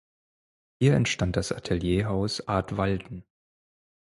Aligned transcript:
Hier 0.79 0.95
entstand 0.95 1.35
das 1.37 1.51
Atelierhaus 1.51 2.47
artwalden. 2.47 3.23